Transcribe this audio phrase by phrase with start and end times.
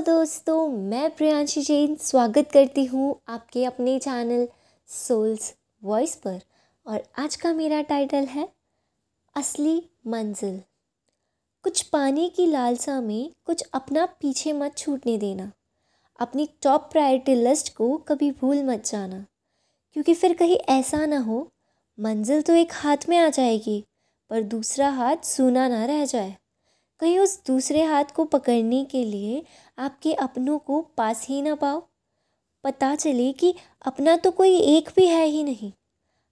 [0.00, 4.48] दोस्तों, मैं प्रियांशी जैन स्वागत करती हूँ आपके अपने चैनल
[4.86, 5.54] सोल्स
[5.84, 6.40] वॉइस पर।
[6.86, 8.48] और आज का मेरा टाइटल है,
[9.36, 10.62] असली मंजिल।
[11.62, 15.52] कुछ पाने की लालसा में कुछ अपना पीछे मत छूटने देना।
[16.18, 19.26] अपनी टॉप प्रायोरिटी लिस्ट को कभी भूल मत जाना।
[19.92, 21.52] क्योंकि फिर कहीं ऐसा ना हो,
[22.00, 23.84] मंजिल तो एक हाथ में आ जाएगी,
[24.30, 26.36] पर दूसरा हाथ सूना ना रह जाए।
[27.00, 29.42] कहीं उस दूसरे हाथ को पकड़ने के लिए
[29.78, 31.82] आपके अपनों को पास ही ना पाओ।
[32.64, 35.72] पता चले कि अपना तो कोई एक भी है ही नहीं।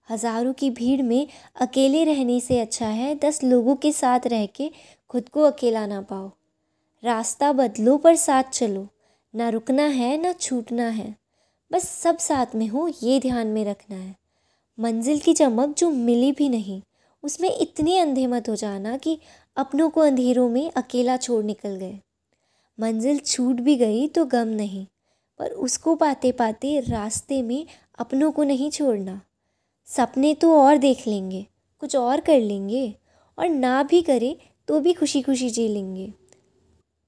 [0.07, 4.71] हज़ारों की भीड़ में अकेले रहने से अच्छा है दस लोगों के साथ रह के
[5.09, 6.31] खुद को अकेला ना पाओ।
[7.03, 8.87] रास्ता बदलो पर साथ चलो,
[9.33, 11.15] ना रुकना है, ना छूटना है।
[11.71, 14.15] बस सब साथ में हो, ये ध्यान में रखना है।
[14.77, 16.81] मंजिल की चमक जो मिली भी नहीं
[17.25, 19.19] उसमें इतने अंधे मत हो जाना कि
[19.57, 21.99] अपनों को अंधेरों में अकेला छोड़ निकल गए।
[22.79, 24.85] मंजिल छूट भी गई तो गम नहीं,
[25.39, 27.65] पर उसको पाते पाते रास्ते में
[27.99, 29.21] अपनों को नहीं छोड़ना।
[29.85, 31.45] सपने तो और देख लेंगे,
[31.79, 32.95] कुछ और कर लेंगे,
[33.37, 34.35] और ना भी करें
[34.67, 36.13] तो भी खुशी खुशी जी लेंगे।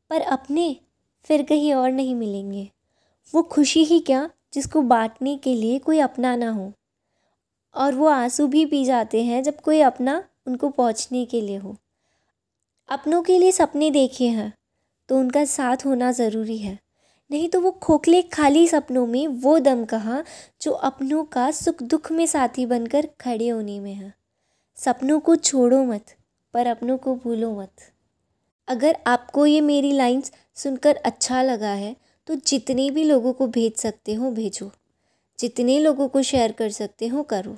[0.10, 0.76] पर अपने
[1.26, 2.70] फिर कहीं और नहीं मिलेंगे।
[3.34, 6.72] वो खुशी ही क्या जिसको बांटने के लिए कोई अपना ना हो।
[7.78, 11.76] और वो आँसू भी पी जाते हैं जब कोई अपना उनको पहुँचने के लिए हो।
[12.90, 14.54] अपनों के लिए सपने देखे हैं
[15.10, 16.78] तो उनका साथ होना ज़रूरी है।
[17.32, 20.24] नहीं तो वो खोखले खाली सपनों में वो दम कहाँ
[20.62, 24.14] जो अपनों का सुख दुख में साथी बनकर खड़े होने में है।
[24.78, 26.16] सपनों को छोड़ो मत,
[26.54, 27.92] पर अपनों को भूलो मत।
[28.68, 31.96] अगर आपको ये मेरी लाइंस सुनकर अच्छा लगा है
[32.28, 34.72] तो जितने भी लोगों को भेज सकते हो, भेजो।
[35.40, 37.58] जितने लोगों को शेयर कर सकते हो, करो।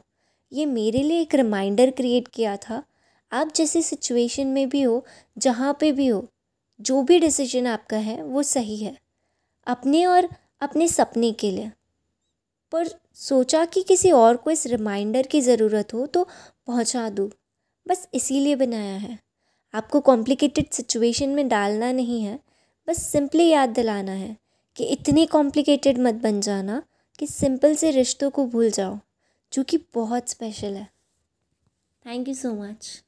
[0.54, 2.84] ये मेरे लिए एक रिमाइंडर क्रिएट किया था।
[3.32, 5.06] आप जैसी सिचुएशन में भी हो,
[5.38, 6.28] जहाँ पे भी हो,
[6.82, 8.98] जो भी डिसीज़न आपका है, वो सही है।
[9.68, 10.30] अपने और
[10.62, 11.72] अपने सपने के लिए।
[12.72, 16.24] पर सोचा कि किसी और को इस रिमाइंडर की ज़रूरत हो तो
[16.68, 17.30] पहुँचा दूँ।
[17.88, 19.20] बस इसीलिए बनाया है।
[19.74, 22.40] आपको कॉम्प्लिकेटेड सिचुएशन में डालना नहीं है।
[22.88, 24.38] बस सिंपली याद दिलाना है
[24.76, 26.84] कि इतने कॉम्प्लिकेटेड मत बन जाना
[27.20, 29.00] कि सिंपल से रिश्तों को भूल जाओ।
[29.54, 30.90] जो कि बहुत स्पेशल है।
[32.06, 33.04] Thank you so much